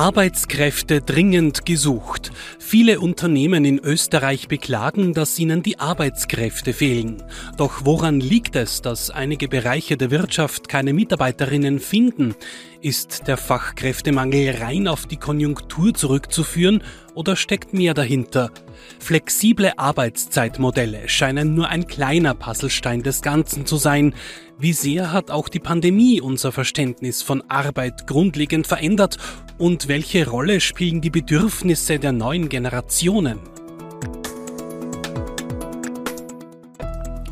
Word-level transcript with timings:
Arbeitskräfte 0.00 1.02
dringend 1.02 1.66
gesucht. 1.66 2.32
Viele 2.58 3.00
Unternehmen 3.00 3.66
in 3.66 3.78
Österreich 3.78 4.48
beklagen, 4.48 5.12
dass 5.12 5.38
ihnen 5.38 5.62
die 5.62 5.78
Arbeitskräfte 5.78 6.72
fehlen. 6.72 7.22
Doch 7.58 7.84
woran 7.84 8.18
liegt 8.18 8.56
es, 8.56 8.80
dass 8.80 9.10
einige 9.10 9.46
Bereiche 9.46 9.98
der 9.98 10.10
Wirtschaft 10.10 10.70
keine 10.70 10.94
Mitarbeiterinnen 10.94 11.80
finden? 11.80 12.34
Ist 12.80 13.28
der 13.28 13.36
Fachkräftemangel 13.36 14.56
rein 14.62 14.88
auf 14.88 15.04
die 15.04 15.18
Konjunktur 15.18 15.92
zurückzuführen 15.92 16.82
oder 17.12 17.36
steckt 17.36 17.74
mehr 17.74 17.92
dahinter? 17.92 18.52
Flexible 18.98 19.72
Arbeitszeitmodelle 19.76 21.08
scheinen 21.08 21.54
nur 21.54 21.68
ein 21.68 21.86
kleiner 21.86 22.34
Puzzlestein 22.34 23.02
des 23.02 23.22
Ganzen 23.22 23.66
zu 23.66 23.76
sein. 23.76 24.14
Wie 24.58 24.72
sehr 24.72 25.12
hat 25.12 25.30
auch 25.30 25.48
die 25.48 25.58
Pandemie 25.58 26.20
unser 26.20 26.52
Verständnis 26.52 27.22
von 27.22 27.42
Arbeit 27.48 28.06
grundlegend 28.06 28.66
verändert 28.66 29.16
und 29.58 29.88
welche 29.88 30.28
Rolle 30.28 30.60
spielen 30.60 31.00
die 31.00 31.10
Bedürfnisse 31.10 31.98
der 31.98 32.12
neuen 32.12 32.48
Generationen? 32.48 33.38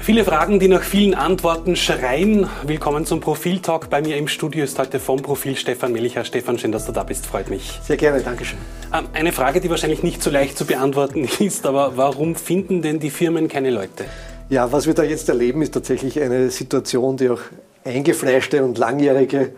Viele 0.09 0.25
Fragen, 0.25 0.59
die 0.59 0.69
nach 0.69 0.85
vielen 0.85 1.15
Antworten 1.15 1.77
schreien. 1.77 2.49
Willkommen 2.65 3.05
zum 3.05 3.21
Profil-Talk. 3.21 3.91
Bei 3.91 4.01
mir 4.01 4.17
im 4.17 4.27
Studio 4.27 4.65
ist 4.65 4.79
heute 4.79 5.01
vom 5.01 5.21
Profil 5.21 5.55
Stefan 5.55 5.93
Mellicher. 5.93 6.25
Stefan, 6.25 6.59
schön, 6.59 6.73
dass 6.73 6.87
du 6.87 6.93
da 6.93 7.03
bist. 7.03 7.27
Freut 7.27 7.51
mich. 7.51 7.79
Sehr 7.83 7.99
gerne, 7.99 8.23
Dankeschön. 8.23 8.57
Ähm, 8.91 9.05
eine 9.13 9.33
Frage, 9.33 9.61
die 9.61 9.69
wahrscheinlich 9.69 10.03
nicht 10.03 10.23
so 10.23 10.31
leicht 10.31 10.57
zu 10.57 10.65
beantworten 10.65 11.29
ist, 11.41 11.67
aber 11.67 11.99
warum 11.99 12.37
finden 12.37 12.81
denn 12.81 13.01
die 13.01 13.11
Firmen 13.11 13.49
keine 13.49 13.69
Leute? 13.69 14.07
Ja, 14.49 14.73
was 14.73 14.87
wir 14.87 14.95
da 14.95 15.03
jetzt 15.03 15.29
erleben, 15.29 15.61
ist 15.61 15.75
tatsächlich 15.75 16.19
eine 16.19 16.49
Situation, 16.49 17.19
die 17.19 17.29
auch 17.29 17.43
eingefleischte 17.85 18.65
und 18.65 18.79
langjährige 18.79 19.53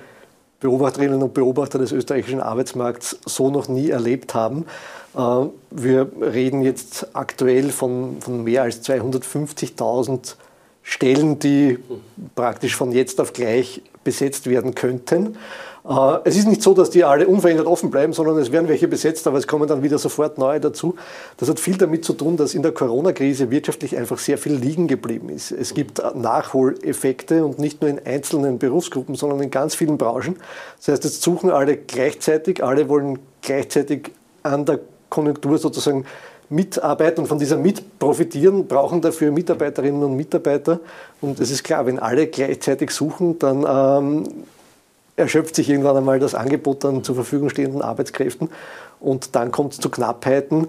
Beobachterinnen 0.60 1.22
und 1.22 1.34
Beobachter 1.34 1.78
des 1.78 1.90
österreichischen 1.92 2.40
Arbeitsmarkts 2.40 3.18
so 3.24 3.50
noch 3.50 3.68
nie 3.68 3.90
erlebt 3.90 4.34
haben. 4.34 4.66
Äh, 5.16 5.46
wir 5.70 6.10
reden 6.20 6.62
jetzt 6.62 7.08
aktuell 7.14 7.70
von, 7.70 8.20
von 8.20 8.44
mehr 8.44 8.62
als 8.62 8.82
250.000 8.82 10.36
Stellen, 10.82 11.38
die 11.38 11.78
praktisch 12.34 12.76
von 12.76 12.92
jetzt 12.92 13.20
auf 13.20 13.32
gleich 13.32 13.82
besetzt 14.04 14.48
werden 14.48 14.74
könnten. 14.74 15.36
Äh, 15.88 16.18
es 16.24 16.36
ist 16.36 16.48
nicht 16.48 16.62
so, 16.62 16.74
dass 16.74 16.90
die 16.90 17.04
alle 17.04 17.26
unverändert 17.26 17.66
offen 17.66 17.90
bleiben, 17.90 18.12
sondern 18.12 18.38
es 18.38 18.52
werden 18.52 18.68
welche 18.68 18.88
besetzt, 18.88 19.26
aber 19.26 19.38
es 19.38 19.46
kommen 19.46 19.68
dann 19.68 19.82
wieder 19.82 19.98
sofort 19.98 20.38
neue 20.38 20.60
dazu. 20.60 20.96
Das 21.36 21.48
hat 21.48 21.60
viel 21.60 21.76
damit 21.76 22.04
zu 22.04 22.12
tun, 22.12 22.36
dass 22.36 22.54
in 22.54 22.62
der 22.62 22.72
Corona-Krise 22.72 23.50
wirtschaftlich 23.50 23.96
einfach 23.96 24.18
sehr 24.18 24.38
viel 24.38 24.54
liegen 24.54 24.88
geblieben 24.88 25.28
ist. 25.28 25.52
Es 25.52 25.74
gibt 25.74 26.02
Nachholeffekte 26.14 27.44
und 27.44 27.58
nicht 27.58 27.80
nur 27.80 27.90
in 27.90 28.04
einzelnen 28.04 28.58
Berufsgruppen, 28.58 29.14
sondern 29.14 29.40
in 29.40 29.50
ganz 29.50 29.74
vielen 29.74 29.98
Branchen. 29.98 30.36
Das 30.78 30.88
heißt, 30.88 31.04
jetzt 31.04 31.22
suchen 31.22 31.50
alle 31.50 31.76
gleichzeitig, 31.76 32.62
alle 32.62 32.88
wollen 32.88 33.18
gleichzeitig 33.42 34.12
an 34.42 34.64
der 34.64 34.80
Konjunktur 35.08 35.58
sozusagen 35.58 36.06
mitarbeiten 36.50 37.22
und 37.22 37.26
von 37.28 37.38
dieser 37.38 37.56
mit 37.56 37.98
profitieren, 37.98 38.66
brauchen 38.66 39.00
dafür 39.00 39.30
Mitarbeiterinnen 39.30 40.02
und 40.02 40.16
Mitarbeiter. 40.16 40.80
Und 41.20 41.40
es 41.40 41.50
ist 41.50 41.62
klar, 41.62 41.86
wenn 41.86 41.98
alle 41.98 42.26
gleichzeitig 42.26 42.90
suchen, 42.90 43.38
dann 43.38 43.64
ähm, 43.66 44.44
erschöpft 45.16 45.54
sich 45.54 45.70
irgendwann 45.70 45.96
einmal 45.96 46.18
das 46.18 46.34
Angebot 46.34 46.84
an 46.84 47.04
zur 47.04 47.14
Verfügung 47.14 47.50
stehenden 47.50 47.82
Arbeitskräften 47.82 48.50
und 48.98 49.34
dann 49.36 49.52
kommt 49.52 49.74
es 49.74 49.80
zu 49.80 49.90
Knappheiten. 49.90 50.68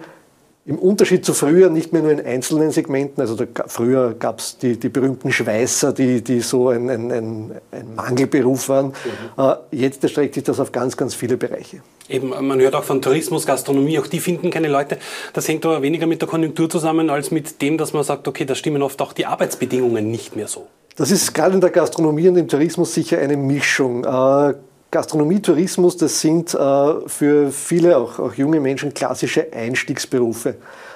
Im 0.72 0.80
Unterschied 0.80 1.26
zu 1.26 1.34
früher 1.34 1.70
nicht 1.70 1.92
mehr 1.92 2.02
nur 2.02 2.12
in 2.12 2.26
einzelnen 2.26 2.72
Segmenten, 2.72 3.20
also 3.20 3.36
da, 3.36 3.46
früher 3.68 4.14
gab 4.18 4.40
es 4.40 4.58
die, 4.58 4.80
die 4.80 4.88
berühmten 4.88 5.30
Schweißer, 5.30 5.92
die, 5.92 6.22
die 6.22 6.40
so 6.40 6.70
ein, 6.70 6.90
ein, 6.90 7.12
ein, 7.12 7.52
ein 7.72 7.94
Mangelberuf 7.94 8.70
waren. 8.70 8.94
Mhm. 9.38 9.44
Äh, 9.44 9.56
jetzt 9.72 10.02
erstreckt 10.02 10.36
sich 10.36 10.46
das 10.46 10.62
auf 10.62 10.72
ganz, 10.72 10.96
ganz 10.96 11.14
viele 11.14 11.36
Bereiche. 11.36 11.82
Eben, 12.08 12.30
man 12.30 12.58
hört 12.62 12.76
auch 12.76 12.86
von 12.86 13.02
Tourismus, 13.02 13.46
Gastronomie, 13.46 14.00
auch 14.00 14.08
die 14.08 14.22
finden 14.22 14.50
keine 14.50 14.70
Leute. 14.70 14.98
Das 15.34 15.46
hängt 15.50 15.66
aber 15.66 15.82
weniger 15.82 16.08
mit 16.08 16.22
der 16.22 16.30
Konjunktur 16.30 16.70
zusammen, 16.70 17.10
als 17.10 17.32
mit 17.32 17.62
dem, 17.62 17.78
dass 17.78 17.92
man 17.92 18.06
sagt, 18.06 18.30
okay, 18.30 18.46
da 18.46 18.56
stimmen 18.56 18.82
oft 18.82 19.02
auch 19.02 19.12
die 19.12 19.26
Arbeitsbedingungen 19.26 20.10
nicht 20.10 20.38
mehr 20.38 20.48
so. 20.48 20.68
Das 20.96 21.12
ist 21.12 21.34
gerade 21.34 21.56
in 21.56 21.60
der 21.60 21.72
Gastronomie 21.72 22.30
und 22.30 22.38
im 22.38 22.48
Tourismus 22.48 22.94
sicher 22.94 23.20
eine 23.20 23.36
Mischung. 23.36 24.06
Äh, 24.06 24.54
Gastronomie, 24.92 25.42
Tourismus, 25.42 25.96
das 25.96 26.20
sind 26.20 26.54
äh, 26.54 26.94
für 27.08 27.50
viele, 27.52 27.98
auch, 27.98 28.20
auch 28.20 28.34
junge 28.34 28.60
Menschen, 28.60 28.94
klassische 28.94 29.48
Einstiegsberufe. 29.54 30.56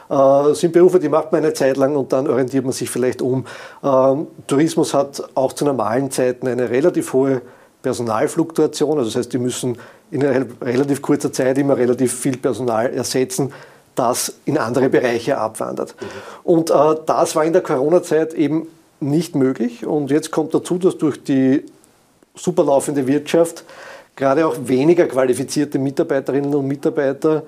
Das 0.09 0.49
äh, 0.49 0.53
sind 0.55 0.73
Berufe, 0.73 0.99
die 0.99 1.09
macht 1.09 1.31
man 1.31 1.43
eine 1.43 1.53
Zeit 1.53 1.77
lang 1.77 1.95
und 1.95 2.11
dann 2.11 2.27
orientiert 2.27 2.65
man 2.65 2.73
sich 2.73 2.89
vielleicht 2.89 3.21
um. 3.21 3.45
Ähm, 3.83 4.27
Tourismus 4.47 4.93
hat 4.93 5.23
auch 5.33 5.53
zu 5.53 5.63
normalen 5.63 6.11
Zeiten 6.11 6.47
eine 6.47 6.69
relativ 6.69 7.13
hohe 7.13 7.41
Personalfluktuation. 7.81 8.97
Also 8.97 9.09
das 9.11 9.15
heißt, 9.15 9.33
die 9.33 9.37
müssen 9.37 9.77
in 10.11 10.21
relativ 10.21 11.01
kurzer 11.01 11.31
Zeit 11.31 11.57
immer 11.57 11.77
relativ 11.77 12.13
viel 12.13 12.37
Personal 12.37 12.93
ersetzen, 12.93 13.53
das 13.95 14.35
in 14.43 14.57
andere 14.57 14.89
Bereiche 14.89 15.37
abwandert. 15.37 15.95
Mhm. 15.99 16.05
Und 16.43 16.69
äh, 16.69 16.95
das 17.05 17.35
war 17.35 17.45
in 17.45 17.53
der 17.53 17.61
Corona-Zeit 17.61 18.33
eben 18.33 18.67
nicht 18.99 19.35
möglich. 19.35 19.85
Und 19.85 20.11
jetzt 20.11 20.31
kommt 20.31 20.53
dazu, 20.53 20.77
dass 20.77 20.97
durch 20.97 21.23
die 21.23 21.63
superlaufende 22.35 23.07
Wirtschaft 23.07 23.63
gerade 24.15 24.47
auch 24.47 24.55
weniger 24.63 25.07
qualifizierte 25.07 25.79
Mitarbeiterinnen 25.79 26.53
und 26.53 26.67
Mitarbeiter 26.67 27.43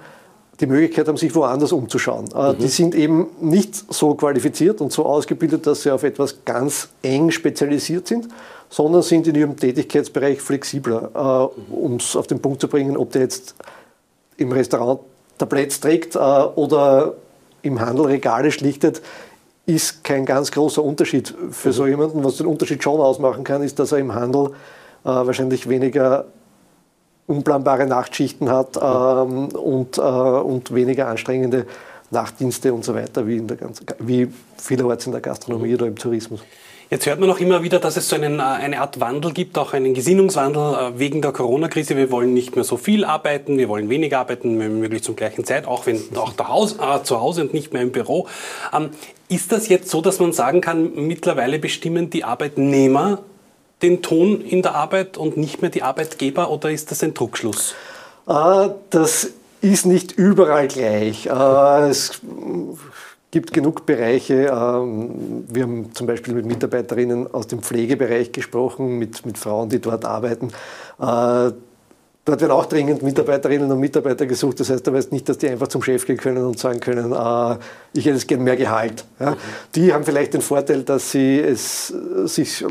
die 0.59 0.65
Möglichkeit 0.65 1.07
haben, 1.07 1.17
sich 1.17 1.33
woanders 1.35 1.71
umzuschauen. 1.71 2.25
Äh, 2.35 2.53
mhm. 2.53 2.57
Die 2.57 2.67
sind 2.67 2.95
eben 2.95 3.27
nicht 3.39 3.75
so 3.93 4.15
qualifiziert 4.15 4.81
und 4.81 4.91
so 4.91 5.05
ausgebildet, 5.05 5.67
dass 5.67 5.83
sie 5.83 5.91
auf 5.91 6.03
etwas 6.03 6.43
ganz 6.45 6.89
eng 7.03 7.31
spezialisiert 7.31 8.07
sind, 8.07 8.27
sondern 8.69 9.03
sind 9.03 9.27
in 9.27 9.35
ihrem 9.35 9.55
Tätigkeitsbereich 9.55 10.41
flexibler, 10.41 11.11
äh, 11.13 11.73
um 11.73 11.97
es 11.97 12.15
auf 12.15 12.27
den 12.27 12.41
Punkt 12.41 12.59
zu 12.59 12.67
bringen, 12.67 12.97
ob 12.97 13.11
der 13.11 13.21
jetzt 13.21 13.55
im 14.37 14.51
Restaurant 14.51 15.01
Tabletts 15.37 15.79
trägt 15.79 16.15
äh, 16.15 16.19
oder 16.19 17.13
im 17.61 17.79
Handel 17.79 18.05
Regale 18.05 18.51
schlichtet, 18.51 19.01
ist 19.67 20.03
kein 20.03 20.25
ganz 20.25 20.49
großer 20.49 20.83
Unterschied 20.83 21.35
für 21.51 21.71
so 21.73 21.83
mhm. 21.83 21.89
jemanden. 21.89 22.23
Was 22.23 22.37
den 22.37 22.47
Unterschied 22.47 22.81
schon 22.81 22.99
ausmachen 22.99 23.43
kann, 23.43 23.61
ist, 23.61 23.77
dass 23.77 23.91
er 23.91 23.99
im 23.99 24.15
Handel 24.15 24.47
äh, 25.03 25.09
wahrscheinlich 25.09 25.69
weniger 25.69 26.25
unplanbare 27.27 27.85
Nachtschichten 27.85 28.49
hat 28.49 28.77
ähm, 28.77 29.49
und, 29.49 29.97
äh, 29.97 30.01
und 30.01 30.73
weniger 30.73 31.07
anstrengende 31.07 31.67
Nachtdienste 32.09 32.73
und 32.73 32.85
so 32.85 32.95
weiter, 32.95 33.27
wie, 33.27 33.35
in 33.35 33.47
der 33.47 33.57
ganzen, 33.57 33.85
wie 33.99 34.29
vielerorts 34.55 35.05
in 35.05 35.11
der 35.11 35.19
Gastronomie 35.19 35.69
mhm. 35.69 35.75
oder 35.75 35.87
im 35.87 35.95
Tourismus. 35.97 36.39
Jetzt 36.89 37.05
hört 37.05 37.19
man 37.19 37.29
auch 37.29 37.39
immer 37.39 37.63
wieder, 37.63 37.79
dass 37.79 37.97
es 37.97 38.07
so 38.07 38.15
einen, 38.15 38.39
äh, 38.39 38.43
eine 38.43 38.79
Art 38.79 39.01
Wandel 39.01 39.33
gibt, 39.33 39.57
auch 39.57 39.73
einen 39.73 39.93
Gesinnungswandel 39.93 40.73
äh, 40.73 40.99
wegen 40.99 41.21
der 41.21 41.33
Corona-Krise. 41.33 41.97
Wir 41.97 42.09
wollen 42.11 42.33
nicht 42.33 42.55
mehr 42.55 42.63
so 42.63 42.77
viel 42.77 43.03
arbeiten, 43.03 43.57
wir 43.57 43.67
wollen 43.67 43.89
weniger 43.89 44.19
arbeiten, 44.19 44.55
möglich 44.55 45.03
zum 45.03 45.17
gleichen 45.17 45.43
Zeit, 45.43 45.67
auch 45.67 45.85
wenn 45.85 46.01
auch 46.15 46.33
Haus, 46.47 46.77
äh, 46.79 47.03
zu 47.03 47.19
Hause 47.19 47.41
und 47.41 47.53
nicht 47.53 47.73
mehr 47.73 47.81
im 47.81 47.91
Büro. 47.91 48.27
Ähm, 48.71 48.91
ist 49.29 49.51
das 49.51 49.67
jetzt 49.67 49.89
so, 49.89 50.01
dass 50.01 50.19
man 50.19 50.33
sagen 50.33 50.61
kann, 50.61 51.07
mittlerweile 51.07 51.59
bestimmen 51.59 52.09
die 52.09 52.23
Arbeitnehmer 52.23 53.19
den 53.81 54.01
Ton 54.01 54.41
in 54.41 54.61
der 54.61 54.75
Arbeit 54.75 55.17
und 55.17 55.37
nicht 55.37 55.61
mehr 55.61 55.69
die 55.69 55.83
Arbeitgeber 55.83 56.49
oder 56.49 56.71
ist 56.71 56.91
das 56.91 57.03
ein 57.03 57.13
Druckschluss? 57.13 57.75
Äh, 58.27 58.69
das 58.89 59.31
ist 59.61 59.85
nicht 59.85 60.13
überall 60.13 60.67
gleich. 60.67 61.27
Äh, 61.27 61.89
es 61.89 62.21
gibt 63.31 63.53
genug 63.53 63.85
Bereiche. 63.85 64.47
Ähm, 64.47 65.45
wir 65.47 65.63
haben 65.63 65.93
zum 65.93 66.07
Beispiel 66.07 66.33
mit 66.33 66.45
Mitarbeiterinnen 66.45 67.31
aus 67.33 67.47
dem 67.47 67.61
Pflegebereich 67.61 68.31
gesprochen, 68.31 68.97
mit, 68.97 69.25
mit 69.25 69.37
Frauen, 69.37 69.69
die 69.69 69.79
dort 69.79 70.05
arbeiten. 70.05 70.51
Äh, 72.27 72.31
dort 72.31 72.41
werden 72.41 72.51
auch 72.51 72.65
dringend 72.65 73.01
Mitarbeiterinnen 73.01 73.71
und 73.71 73.79
Mitarbeiter 73.79 74.25
gesucht. 74.25 74.59
Das 74.59 74.69
heißt, 74.69 74.85
da 74.85 74.93
weißt 74.93 75.11
nicht, 75.11 75.27
dass 75.29 75.37
die 75.37 75.49
einfach 75.49 75.67
zum 75.67 75.81
Chef 75.81 76.05
gehen 76.05 76.17
können 76.17 76.45
und 76.45 76.59
sagen 76.59 76.79
können, 76.79 77.11
äh, 77.11 77.57
ich 77.93 78.05
hätte 78.05 78.17
es 78.17 78.27
gerne 78.27 78.43
mehr 78.43 78.57
Gehalt. 78.57 79.05
Ja? 79.19 79.37
Die 79.75 79.93
haben 79.93 80.03
vielleicht 80.03 80.33
den 80.33 80.41
Vorteil, 80.41 80.83
dass 80.83 81.11
sie 81.11 81.39
es 81.39 81.87
sich 82.25 82.63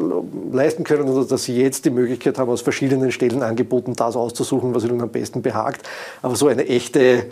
leisten 0.52 0.84
können 0.84 1.08
oder 1.08 1.26
dass 1.26 1.44
sie 1.44 1.56
jetzt 1.56 1.84
die 1.84 1.90
Möglichkeit 1.90 2.38
haben, 2.38 2.50
aus 2.50 2.60
verschiedenen 2.60 3.10
Stellenangeboten 3.12 3.94
das 3.94 4.16
auszusuchen, 4.16 4.74
was 4.74 4.84
ihnen 4.84 5.00
am 5.00 5.10
besten 5.10 5.42
behagt. 5.42 5.86
Aber 6.22 6.36
so 6.36 6.48
eine 6.48 6.66
echte 6.66 7.24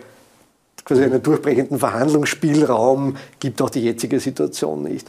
quasi 0.84 1.04
einen 1.04 1.22
durchbrechenden 1.22 1.78
Verhandlungsspielraum 1.78 3.16
gibt 3.40 3.62
auch 3.62 3.70
die 3.70 3.80
jetzige 3.80 4.20
Situation 4.20 4.82
nicht. 4.82 5.08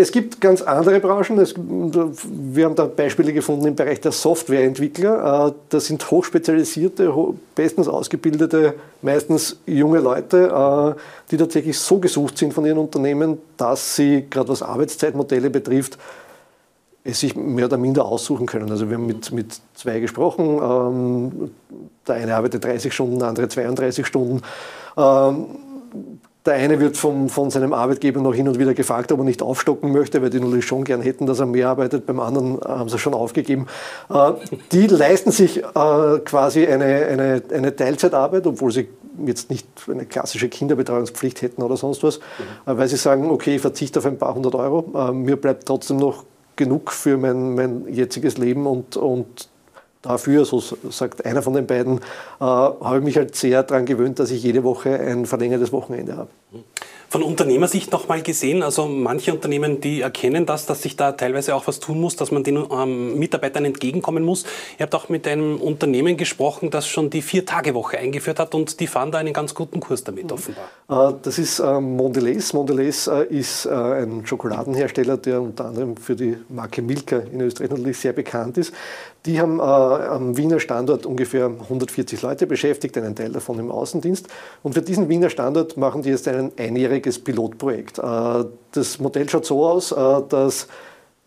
Es 0.00 0.12
gibt 0.12 0.40
ganz 0.40 0.62
andere 0.62 0.98
Branchen. 0.98 1.38
Es, 1.38 1.54
wir 1.56 2.64
haben 2.64 2.74
da 2.74 2.86
Beispiele 2.86 3.34
gefunden 3.34 3.66
im 3.66 3.74
Bereich 3.74 4.00
der 4.00 4.12
Softwareentwickler. 4.12 5.48
Äh, 5.48 5.52
das 5.68 5.86
sind 5.86 6.10
hochspezialisierte, 6.10 7.12
bestens 7.54 7.86
ausgebildete, 7.86 8.74
meistens 9.02 9.58
junge 9.66 10.00
Leute, 10.00 10.96
äh, 10.96 11.00
die 11.30 11.36
tatsächlich 11.36 11.78
so 11.78 11.98
gesucht 11.98 12.38
sind 12.38 12.54
von 12.54 12.64
ihren 12.64 12.78
Unternehmen, 12.78 13.38
dass 13.58 13.96
sie, 13.96 14.24
gerade 14.30 14.48
was 14.48 14.62
Arbeitszeitmodelle 14.62 15.50
betrifft, 15.50 15.98
es 17.04 17.20
sich 17.20 17.36
mehr 17.36 17.66
oder 17.66 17.76
minder 17.76 18.04
aussuchen 18.06 18.46
können. 18.46 18.70
Also 18.70 18.88
wir 18.88 18.96
haben 18.96 19.06
mit, 19.06 19.32
mit 19.32 19.60
zwei 19.74 20.00
gesprochen. 20.00 20.60
Ähm, 20.62 21.50
der 22.08 22.14
eine 22.14 22.36
arbeitet 22.36 22.64
30 22.64 22.92
Stunden, 22.92 23.18
der 23.18 23.28
andere 23.28 23.48
32 23.48 24.06
Stunden. 24.06 24.40
Ähm, 24.96 25.46
der 26.46 26.54
eine 26.54 26.80
wird 26.80 26.96
vom, 26.96 27.28
von 27.28 27.50
seinem 27.50 27.72
Arbeitgeber 27.74 28.20
noch 28.20 28.34
hin 28.34 28.48
und 28.48 28.58
wieder 28.58 28.72
gefragt, 28.72 29.12
ob 29.12 29.18
er 29.18 29.24
nicht 29.24 29.42
aufstocken 29.42 29.92
möchte, 29.92 30.22
weil 30.22 30.30
die 30.30 30.40
natürlich 30.40 30.64
schon 30.64 30.84
gern 30.84 31.02
hätten, 31.02 31.26
dass 31.26 31.38
er 31.38 31.46
mehr 31.46 31.68
arbeitet. 31.68 32.06
Beim 32.06 32.18
anderen 32.18 32.58
haben 32.60 32.88
sie 32.88 32.98
schon 32.98 33.12
aufgegeben. 33.12 33.66
Äh, 34.08 34.32
die 34.72 34.86
leisten 34.86 35.32
sich 35.32 35.58
äh, 35.58 36.18
quasi 36.24 36.66
eine, 36.66 36.84
eine, 36.84 37.42
eine 37.52 37.76
Teilzeitarbeit, 37.76 38.46
obwohl 38.46 38.72
sie 38.72 38.88
jetzt 39.26 39.50
nicht 39.50 39.66
eine 39.90 40.06
klassische 40.06 40.48
Kinderbetreuungspflicht 40.48 41.42
hätten 41.42 41.62
oder 41.62 41.76
sonst 41.76 42.02
was, 42.02 42.18
mhm. 42.18 42.22
weil 42.64 42.88
sie 42.88 42.96
sagen, 42.96 43.30
okay, 43.30 43.56
ich 43.56 43.60
verzichte 43.60 43.98
auf 43.98 44.06
ein 44.06 44.16
paar 44.16 44.34
hundert 44.34 44.54
Euro, 44.54 44.90
äh, 44.94 45.12
mir 45.12 45.36
bleibt 45.36 45.66
trotzdem 45.66 45.98
noch 45.98 46.24
genug 46.56 46.90
für 46.90 47.18
mein, 47.18 47.54
mein 47.54 47.92
jetziges 47.92 48.38
Leben 48.38 48.66
und, 48.66 48.96
und 48.96 49.49
dafür, 50.02 50.44
so 50.44 50.60
sagt 50.90 51.24
einer 51.24 51.42
von 51.42 51.54
den 51.54 51.66
beiden, 51.66 51.98
äh, 51.98 52.44
habe 52.44 52.98
ich 52.98 53.04
mich 53.04 53.16
halt 53.16 53.34
sehr 53.36 53.62
daran 53.62 53.86
gewöhnt, 53.86 54.18
dass 54.18 54.30
ich 54.30 54.42
jede 54.42 54.64
Woche 54.64 54.98
ein 54.98 55.26
verlängertes 55.26 55.72
Wochenende 55.72 56.16
habe. 56.16 56.30
Von 57.10 57.24
Unternehmersicht 57.24 57.90
nochmal 57.90 58.22
gesehen, 58.22 58.62
also 58.62 58.86
manche 58.86 59.34
Unternehmen, 59.34 59.80
die 59.80 60.00
erkennen 60.00 60.46
das, 60.46 60.66
dass 60.66 60.82
sich 60.82 60.94
da 60.94 61.10
teilweise 61.10 61.56
auch 61.56 61.66
was 61.66 61.80
tun 61.80 62.00
muss, 62.00 62.14
dass 62.14 62.30
man 62.30 62.44
den 62.44 62.64
ähm, 62.70 63.18
Mitarbeitern 63.18 63.64
entgegenkommen 63.64 64.24
muss. 64.24 64.44
Ihr 64.78 64.84
habt 64.84 64.94
auch 64.94 65.08
mit 65.08 65.26
einem 65.26 65.56
Unternehmen 65.60 66.16
gesprochen, 66.16 66.70
das 66.70 66.86
schon 66.86 67.10
die 67.10 67.20
Vier-Tage-Woche 67.20 67.98
eingeführt 67.98 68.38
hat 68.38 68.54
und 68.54 68.78
die 68.78 68.86
fahren 68.86 69.10
da 69.10 69.18
einen 69.18 69.32
ganz 69.32 69.56
guten 69.56 69.80
Kurs 69.80 70.04
damit 70.04 70.26
mhm. 70.26 70.30
offenbar. 70.30 71.10
Äh, 71.10 71.14
das 71.20 71.40
ist 71.40 71.58
äh, 71.58 71.80
Mondelez. 71.80 72.52
Mondelez 72.52 73.08
äh, 73.08 73.24
ist 73.24 73.66
äh, 73.66 73.70
ein 73.70 74.24
Schokoladenhersteller, 74.24 75.16
der 75.16 75.42
unter 75.42 75.64
anderem 75.64 75.96
für 75.96 76.14
die 76.14 76.36
Marke 76.48 76.80
Milka 76.80 77.16
in 77.16 77.40
Österreich 77.40 77.70
natürlich 77.70 77.98
sehr 77.98 78.12
bekannt 78.12 78.56
ist. 78.56 78.72
Die 79.26 79.38
haben 79.38 79.58
äh, 79.58 79.62
am 79.62 80.36
Wiener 80.38 80.60
Standort 80.60 81.04
ungefähr 81.04 81.46
140 81.46 82.22
Leute 82.22 82.46
beschäftigt, 82.46 82.96
einen 82.96 83.14
Teil 83.14 83.32
davon 83.32 83.58
im 83.58 83.70
Außendienst. 83.70 84.28
Und 84.62 84.72
für 84.72 84.80
diesen 84.80 85.10
Wiener 85.10 85.28
Standort 85.28 85.76
machen 85.76 86.02
die 86.02 86.08
jetzt 86.08 86.26
einen 86.26 86.56
einjähriges 87.00 87.18
Pilotprojekt. 87.18 87.98
Äh, 87.98 88.44
das 88.72 88.98
Modell 88.98 89.28
schaut 89.28 89.46
so 89.46 89.64
aus, 89.66 89.92
äh, 89.92 89.96
dass 90.28 90.68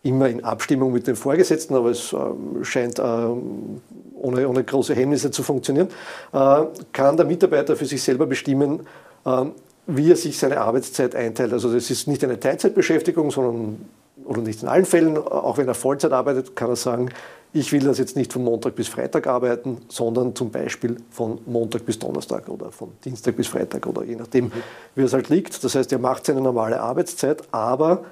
immer 0.03 0.27
in 0.29 0.43
Abstimmung 0.43 0.91
mit 0.91 1.07
den 1.07 1.15
Vorgesetzten, 1.15 1.75
aber 1.75 1.91
es 1.91 2.11
ähm, 2.11 2.63
scheint 2.63 2.99
ähm, 2.99 3.81
ohne, 4.15 4.47
ohne 4.49 4.63
große 4.63 4.93
Hemmnisse 4.93 5.31
zu 5.31 5.43
funktionieren, 5.43 5.87
äh, 6.33 6.63
kann 6.91 7.15
der 7.15 7.25
Mitarbeiter 7.25 7.75
für 7.77 7.85
sich 7.85 8.03
selber 8.03 8.25
bestimmen, 8.25 8.81
ähm, 9.25 9.53
wie 9.87 10.11
er 10.11 10.17
sich 10.17 10.37
seine 10.37 10.59
Arbeitszeit 10.59 11.15
einteilt. 11.15 11.53
Also 11.53 11.73
das 11.73 11.89
ist 11.89 12.07
nicht 12.07 12.23
eine 12.23 12.37
Teilzeitbeschäftigung, 12.37 13.31
sondern, 13.31 13.85
oder 14.25 14.41
nicht 14.41 14.61
in 14.61 14.67
allen 14.67 14.85
Fällen, 14.85 15.17
auch 15.17 15.57
wenn 15.57 15.67
er 15.69 15.73
Vollzeit 15.73 16.11
arbeitet, 16.11 16.55
kann 16.55 16.69
er 16.69 16.75
sagen, 16.75 17.09
ich 17.53 17.71
will 17.71 17.81
das 17.81 17.99
jetzt 17.99 18.15
nicht 18.15 18.33
von 18.33 18.43
Montag 18.43 18.75
bis 18.75 18.87
Freitag 18.87 19.27
arbeiten, 19.27 19.77
sondern 19.87 20.35
zum 20.35 20.49
Beispiel 20.49 20.97
von 21.11 21.39
Montag 21.45 21.85
bis 21.85 21.99
Donnerstag 21.99 22.49
oder 22.49 22.71
von 22.71 22.91
Dienstag 23.05 23.35
bis 23.35 23.47
Freitag 23.47 23.85
oder 23.85 24.03
je 24.03 24.15
nachdem, 24.15 24.51
wie 24.95 25.03
es 25.03 25.13
halt 25.13 25.29
liegt. 25.29 25.63
Das 25.63 25.75
heißt, 25.75 25.91
er 25.91 25.99
macht 25.99 26.25
seine 26.25 26.41
normale 26.41 26.81
Arbeitszeit, 26.81 27.43
aber 27.51 28.05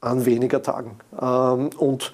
an 0.00 0.24
weniger 0.24 0.62
Tagen. 0.62 0.92
Ähm, 1.20 1.70
und 1.76 2.12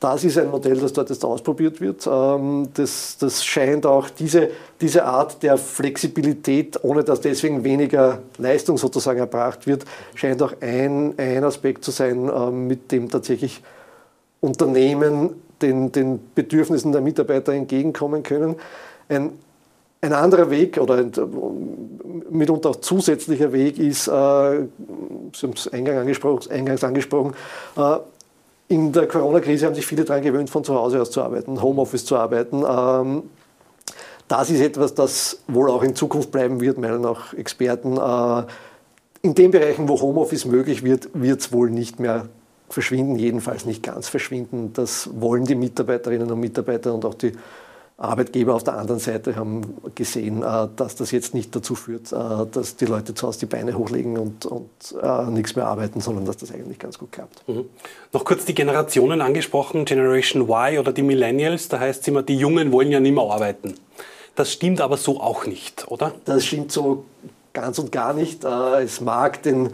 das 0.00 0.24
ist 0.24 0.38
ein 0.38 0.50
Modell, 0.50 0.76
das 0.76 0.92
dort 0.92 1.10
jetzt 1.10 1.24
ausprobiert 1.24 1.80
wird. 1.80 2.06
Ähm, 2.06 2.68
das, 2.74 3.18
das 3.18 3.44
scheint 3.44 3.84
auch 3.84 4.08
diese, 4.08 4.50
diese 4.80 5.04
Art 5.04 5.42
der 5.42 5.58
Flexibilität, 5.58 6.82
ohne 6.82 7.04
dass 7.04 7.20
deswegen 7.20 7.62
weniger 7.64 8.20
Leistung 8.38 8.78
sozusagen 8.78 9.18
erbracht 9.18 9.66
wird, 9.66 9.84
scheint 10.14 10.42
auch 10.42 10.54
ein, 10.60 11.14
ein 11.18 11.44
Aspekt 11.44 11.84
zu 11.84 11.90
sein, 11.90 12.30
ähm, 12.34 12.68
mit 12.68 12.90
dem 12.92 13.10
tatsächlich 13.10 13.62
Unternehmen 14.40 15.42
den, 15.62 15.92
den 15.92 16.20
Bedürfnissen 16.34 16.92
der 16.92 17.00
Mitarbeiter 17.00 17.52
entgegenkommen 17.52 18.22
können. 18.22 18.56
Ein, 19.08 19.32
ein 20.00 20.12
anderer 20.12 20.50
Weg 20.50 20.78
oder 20.78 20.96
ein, 20.96 21.12
mitunter 22.30 22.70
auch 22.70 22.76
zusätzlicher 22.76 23.52
Weg 23.52 23.78
ist, 23.78 24.08
äh, 24.08 24.10
Sie 24.10 25.46
haben 25.46 25.54
es 25.54 25.68
eingangs 25.72 26.00
angesprochen, 26.00 26.50
eingangs 26.50 26.84
angesprochen 26.84 27.34
äh, 27.76 27.98
in 28.68 28.92
der 28.92 29.06
Corona-Krise 29.06 29.66
haben 29.66 29.74
sich 29.74 29.86
viele 29.86 30.04
daran 30.04 30.22
gewöhnt, 30.22 30.48
von 30.50 30.64
zu 30.64 30.74
Hause 30.74 31.00
aus 31.00 31.10
zu 31.10 31.22
arbeiten, 31.22 31.60
Homeoffice 31.60 32.04
zu 32.04 32.16
arbeiten. 32.16 32.64
Ähm, 32.66 33.24
das 34.26 34.50
ist 34.50 34.60
etwas, 34.60 34.94
das 34.94 35.42
wohl 35.48 35.70
auch 35.70 35.82
in 35.82 35.94
Zukunft 35.94 36.30
bleiben 36.30 36.60
wird, 36.60 36.78
meinen 36.78 37.04
auch 37.04 37.34
Experten. 37.34 37.96
Äh, 37.96 38.46
in 39.22 39.34
den 39.34 39.50
Bereichen, 39.50 39.88
wo 39.88 40.00
Homeoffice 40.00 40.46
möglich 40.46 40.82
wird, 40.82 41.08
wird 41.14 41.40
es 41.40 41.52
wohl 41.52 41.70
nicht 41.70 42.00
mehr 42.00 42.28
verschwinden, 42.68 43.16
jedenfalls 43.16 43.64
nicht 43.64 43.82
ganz 43.82 44.08
verschwinden. 44.08 44.72
Das 44.72 45.10
wollen 45.14 45.44
die 45.44 45.54
Mitarbeiterinnen 45.54 46.30
und 46.30 46.40
Mitarbeiter 46.40 46.94
und 46.94 47.04
auch 47.04 47.14
die 47.14 47.32
Arbeitgeber 47.96 48.54
auf 48.56 48.64
der 48.64 48.76
anderen 48.76 48.98
Seite 48.98 49.36
haben 49.36 49.76
gesehen, 49.94 50.42
äh, 50.42 50.68
dass 50.74 50.96
das 50.96 51.12
jetzt 51.12 51.32
nicht 51.32 51.54
dazu 51.54 51.76
führt, 51.76 52.12
äh, 52.12 52.46
dass 52.50 52.74
die 52.76 52.86
Leute 52.86 53.14
zu 53.14 53.28
Hause 53.28 53.40
die 53.40 53.46
Beine 53.46 53.78
hochlegen 53.78 54.18
und, 54.18 54.46
und 54.46 54.68
äh, 55.00 55.30
nichts 55.30 55.54
mehr 55.54 55.66
arbeiten, 55.66 56.00
sondern 56.00 56.24
dass 56.24 56.36
das 56.36 56.50
eigentlich 56.50 56.80
ganz 56.80 56.98
gut 56.98 57.12
klappt. 57.12 57.46
Mhm. 57.48 57.66
Noch 58.12 58.24
kurz 58.24 58.44
die 58.46 58.54
Generationen 58.54 59.20
angesprochen, 59.20 59.84
Generation 59.84 60.42
Y 60.42 60.78
oder 60.78 60.92
die 60.92 61.02
Millennials, 61.02 61.68
da 61.68 61.78
heißt 61.78 62.02
es 62.02 62.08
immer, 62.08 62.22
die 62.22 62.36
Jungen 62.36 62.72
wollen 62.72 62.90
ja 62.90 62.98
nicht 62.98 63.14
mehr 63.14 63.24
arbeiten. 63.24 63.74
Das 64.34 64.50
stimmt 64.50 64.80
aber 64.80 64.96
so 64.96 65.20
auch 65.20 65.46
nicht, 65.46 65.86
oder? 65.86 66.12
Das 66.24 66.44
stimmt 66.44 66.72
so 66.72 67.04
ganz 67.52 67.78
und 67.78 67.92
gar 67.92 68.12
nicht. 68.12 68.42
Es 68.42 69.00
mag 69.00 69.40
den 69.44 69.70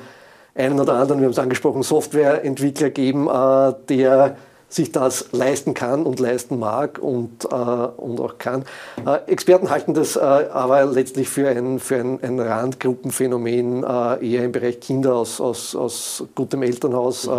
einen 0.54 0.80
oder 0.80 0.94
anderen, 0.94 1.20
wir 1.20 1.26
haben 1.26 1.32
es 1.32 1.38
angesprochen, 1.38 1.82
Softwareentwickler 1.82 2.90
geben, 2.90 3.28
äh, 3.28 3.74
der 3.88 4.36
sich 4.70 4.92
das 4.92 5.32
leisten 5.32 5.74
kann 5.74 6.04
und 6.04 6.20
leisten 6.20 6.58
mag 6.58 7.00
und, 7.00 7.44
äh, 7.44 7.48
und 7.48 8.20
auch 8.20 8.38
kann. 8.38 8.64
Äh, 9.04 9.18
Experten 9.26 9.68
halten 9.68 9.94
das 9.94 10.14
äh, 10.14 10.20
aber 10.20 10.86
letztlich 10.86 11.28
für 11.28 11.48
ein, 11.48 11.80
für 11.80 11.96
ein, 11.96 12.22
ein 12.22 12.38
Randgruppenphänomen, 12.38 13.82
äh, 13.82 13.86
eher 14.32 14.44
im 14.44 14.52
Bereich 14.52 14.78
Kinder 14.78 15.16
aus, 15.16 15.40
aus, 15.40 15.74
aus 15.74 16.24
gutem 16.34 16.62
Elternhaus. 16.62 17.26
Äh, 17.26 17.30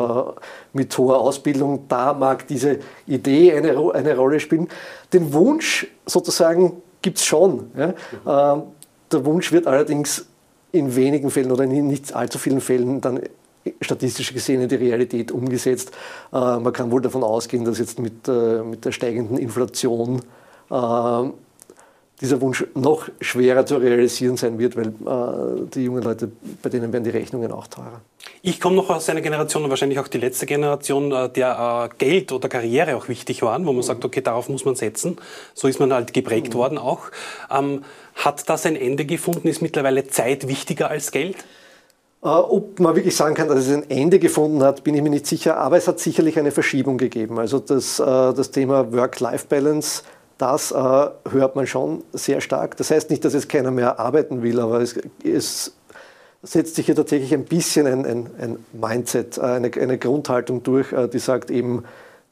mit 0.73 0.97
hoher 0.97 1.19
Ausbildung. 1.19 1.85
Da 1.89 2.13
mag 2.13 2.47
diese 2.47 2.79
Idee 3.05 3.53
eine, 3.53 3.93
eine 3.93 4.15
Rolle 4.15 4.39
spielen. 4.39 4.69
Den 5.11 5.33
Wunsch 5.33 5.85
sozusagen 6.05 6.81
gibt 7.01 7.17
es 7.17 7.25
schon. 7.25 7.71
Ja? 7.75 7.87
Mhm. 7.87 8.63
der 9.11 9.25
Wunsch 9.25 9.51
wird 9.51 9.67
allerdings 9.67 10.27
in 10.71 10.95
wenigen 10.95 11.29
Fällen 11.31 11.51
oder 11.51 11.63
in 11.63 11.87
nicht 11.87 12.13
allzu 12.13 12.39
vielen 12.39 12.61
Fällen 12.61 13.01
dann 13.01 13.19
statistisch 13.81 14.33
gesehen 14.33 14.61
in 14.61 14.69
die 14.69 14.75
Realität 14.75 15.31
umgesetzt. 15.31 15.91
Äh, 16.33 16.37
man 16.37 16.73
kann 16.73 16.91
wohl 16.91 17.01
davon 17.01 17.23
ausgehen, 17.23 17.65
dass 17.65 17.79
jetzt 17.79 17.99
mit, 17.99 18.27
äh, 18.27 18.63
mit 18.63 18.85
der 18.85 18.91
steigenden 18.91 19.37
Inflation 19.37 20.21
äh, 20.69 21.29
dieser 22.21 22.39
Wunsch 22.39 22.65
noch 22.75 23.09
schwerer 23.19 23.65
zu 23.65 23.77
realisieren 23.77 24.37
sein 24.37 24.59
wird, 24.59 24.77
weil 24.77 24.87
äh, 24.87 25.67
die 25.73 25.85
jungen 25.85 26.03
Leute, 26.03 26.31
bei 26.61 26.69
denen 26.69 26.93
werden 26.93 27.03
die 27.03 27.09
Rechnungen 27.09 27.51
auch 27.51 27.67
teurer. 27.67 28.01
Ich 28.43 28.61
komme 28.61 28.75
noch 28.75 28.89
aus 28.89 29.09
einer 29.09 29.21
Generation, 29.21 29.67
wahrscheinlich 29.69 29.99
auch 29.99 30.07
die 30.07 30.19
letzte 30.19 30.45
Generation, 30.45 31.11
äh, 31.11 31.29
der 31.29 31.89
äh, 31.91 31.95
Geld 31.97 32.31
oder 32.31 32.47
Karriere 32.47 32.95
auch 32.95 33.07
wichtig 33.07 33.41
waren, 33.41 33.63
wo 33.65 33.71
man 33.71 33.77
mhm. 33.77 33.81
sagt, 33.83 34.05
okay, 34.05 34.21
darauf 34.21 34.49
muss 34.49 34.65
man 34.65 34.75
setzen. 34.75 35.17
So 35.55 35.67
ist 35.67 35.79
man 35.79 35.91
halt 35.91 36.13
geprägt 36.13 36.53
mhm. 36.53 36.57
worden 36.57 36.77
auch. 36.77 37.11
Ähm, 37.49 37.83
hat 38.15 38.47
das 38.49 38.65
ein 38.65 38.75
Ende 38.75 39.05
gefunden? 39.05 39.47
Ist 39.47 39.61
mittlerweile 39.61 40.07
Zeit 40.07 40.47
wichtiger 40.47 40.89
als 40.89 41.11
Geld? 41.11 41.37
Äh, 42.23 42.27
ob 42.27 42.79
man 42.79 42.95
wirklich 42.95 43.15
sagen 43.15 43.33
kann, 43.33 43.47
dass 43.47 43.65
es 43.65 43.73
ein 43.73 43.89
Ende 43.89 44.19
gefunden 44.19 44.61
hat, 44.61 44.83
bin 44.83 44.93
ich 44.93 45.01
mir 45.01 45.09
nicht 45.09 45.25
sicher, 45.25 45.57
aber 45.57 45.77
es 45.77 45.87
hat 45.87 45.99
sicherlich 45.99 46.37
eine 46.37 46.51
Verschiebung 46.51 46.99
gegeben. 46.99 47.39
Also 47.39 47.59
das, 47.59 47.99
äh, 47.99 48.03
das 48.05 48.51
Thema 48.51 48.93
Work-Life-Balance, 48.93 50.03
das 50.41 50.71
äh, 50.71 50.75
hört 50.75 51.55
man 51.55 51.67
schon 51.67 52.03
sehr 52.13 52.41
stark. 52.41 52.77
Das 52.77 52.89
heißt 52.91 53.09
nicht, 53.09 53.23
dass 53.23 53.33
jetzt 53.33 53.49
keiner 53.49 53.71
mehr 53.71 53.99
arbeiten 53.99 54.41
will, 54.41 54.59
aber 54.59 54.81
es, 54.81 54.99
es 55.23 55.73
setzt 56.41 56.75
sich 56.75 56.87
hier 56.87 56.95
tatsächlich 56.95 57.33
ein 57.33 57.45
bisschen 57.45 57.85
ein, 57.85 58.05
ein, 58.05 58.29
ein 58.39 58.65
Mindset, 58.73 59.37
eine, 59.39 59.71
eine 59.73 59.97
Grundhaltung 59.97 60.63
durch, 60.63 60.87
die 61.13 61.19
sagt 61.19 61.51
eben, 61.51 61.83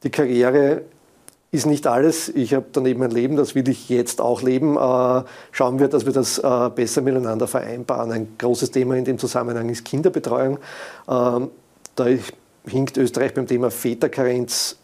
die 0.04 0.10
Karriere 0.10 0.82
ist 1.52 1.66
nicht 1.66 1.88
alles. 1.88 2.30
Ich 2.30 2.54
habe 2.54 2.66
daneben 2.72 3.04
ein 3.04 3.12
Leben, 3.12 3.36
das 3.36 3.56
will 3.56 3.68
ich 3.70 3.90
jetzt 3.90 4.22
auch 4.22 4.42
leben. 4.42 4.78
Äh, 4.78 5.24
schauen 5.52 5.80
wir, 5.80 5.88
dass 5.88 6.06
wir 6.06 6.14
das 6.14 6.38
äh, 6.38 6.70
besser 6.74 7.02
miteinander 7.02 7.48
vereinbaren. 7.48 8.12
Ein 8.12 8.28
großes 8.38 8.72
Thema 8.72 8.96
in 8.96 9.06
dem 9.06 9.18
Zusammenhang 9.18 9.70
ist 9.70 9.86
Kinderbetreuung. 9.86 10.60
Ähm, 11.08 11.50
da 11.96 12.06
hinkt 12.66 12.98
Österreich 12.98 13.34
beim 13.34 13.48
Thema 13.48 13.72
Väterkarenz 13.72 14.79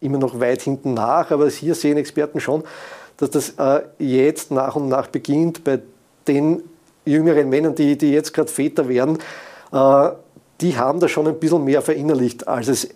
immer 0.00 0.18
noch 0.18 0.40
weit 0.40 0.62
hinten 0.62 0.94
nach, 0.94 1.30
aber 1.30 1.48
hier 1.48 1.74
sehen 1.74 1.96
Experten 1.96 2.40
schon, 2.40 2.64
dass 3.16 3.30
das 3.30 3.54
äh, 3.58 3.82
jetzt 3.98 4.50
nach 4.50 4.76
und 4.76 4.88
nach 4.88 5.08
beginnt 5.08 5.64
bei 5.64 5.80
den 6.26 6.62
jüngeren 7.04 7.48
Männern, 7.48 7.74
die, 7.74 7.96
die 7.96 8.12
jetzt 8.12 8.34
gerade 8.34 8.50
Väter 8.50 8.88
werden. 8.88 9.18
Die 10.60 10.76
haben 10.76 11.00
da 11.00 11.08
schon 11.08 11.26
ein 11.26 11.38
bisschen 11.38 11.64
mehr 11.64 11.80
verinnerlicht, 11.80 12.46
als 12.46 12.68
es 12.68 12.88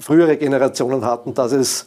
frühere 0.00 0.36
Generationen 0.36 1.04
hatten, 1.04 1.34
dass 1.34 1.52
es 1.52 1.86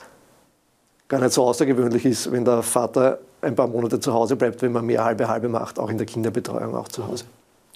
gar 1.07 1.19
nicht 1.19 1.33
so 1.33 1.43
außergewöhnlich 1.43 2.05
ist, 2.05 2.31
wenn 2.31 2.45
der 2.45 2.63
Vater 2.63 3.19
ein 3.41 3.55
paar 3.55 3.67
Monate 3.67 4.00
zu 4.00 4.13
Hause 4.13 4.36
bleibt, 4.36 4.62
wenn 4.62 4.71
man 4.71 4.86
mehr 4.86 5.03
halbe 5.03 5.27
halbe 5.27 5.50
macht, 5.50 5.79
auch 5.79 5.89
in 5.89 5.98
der 5.98 6.05
Kinderbetreuung, 6.05 6.75
auch 6.75 6.88
zu 6.88 7.05
Hause. 7.07 7.25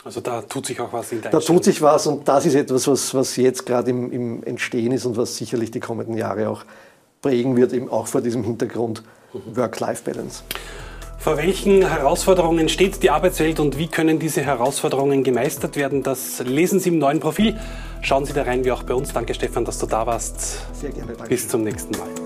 Also 0.06 0.22
da 0.22 0.42
tut 0.44 0.68
sich 0.68 0.80
auch 0.80 0.94
was 0.94 1.12
in 1.12 1.22
der 1.22 1.32
Da 1.32 1.40
tut 1.40 1.64
sich 1.64 1.82
was 1.82 2.06
und 2.06 2.28
das 2.28 2.46
ist 2.46 2.54
etwas, 2.54 2.88
was, 2.88 3.14
was 3.16 3.36
jetzt 3.38 3.66
gerade 3.66 3.90
im, 3.90 4.12
im 4.12 4.44
Entstehen 4.44 4.92
ist 4.92 5.06
und 5.06 5.18
was 5.18 5.36
sicherlich 5.36 5.72
die 5.72 5.80
kommenden 5.80 6.16
Jahre 6.16 6.48
auch 6.48 6.64
prägen 7.24 7.58
wird, 7.58 7.74
eben 7.74 7.90
auch 7.90 8.06
vor 8.06 8.22
diesem 8.22 8.44
Hintergrund 8.44 9.02
Work-Life-Balance. 9.34 10.44
Vor 11.18 11.38
welchen 11.38 11.82
Herausforderungen 11.82 12.70
steht 12.70 13.02
die 13.02 13.10
Arbeitswelt 13.10 13.60
und 13.60 13.80
wie 13.80 13.88
können 13.88 14.20
diese 14.20 14.42
Herausforderungen 14.42 15.24
gemeistert 15.24 15.76
werden? 15.76 16.04
Das 16.04 16.40
lesen 16.46 16.80
Sie 16.80 16.90
im 16.90 17.00
neuen 17.00 17.20
Profil. 17.20 17.60
Schauen 18.02 18.26
Sie 18.26 18.34
da 18.34 18.44
rein, 18.44 18.64
wie 18.64 18.72
auch 18.72 18.84
bei 18.84 18.94
uns. 18.94 19.12
Danke, 19.12 19.34
Stefan, 19.34 19.66
dass 19.66 19.80
du 19.80 19.88
da 19.88 20.06
warst. 20.06 20.60
Sehr 20.80 20.92
gerne. 20.92 21.14
Danke. 21.14 21.30
Bis 21.30 21.48
zum 21.48 21.64
nächsten 21.64 21.98
Mal. 21.98 22.25